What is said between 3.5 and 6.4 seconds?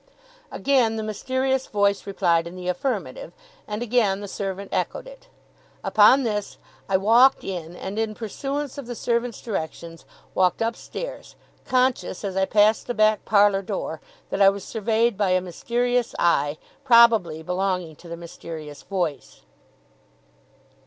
and again the servant echoed it. Upon